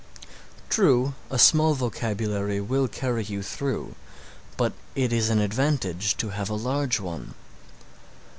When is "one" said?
6.99-7.35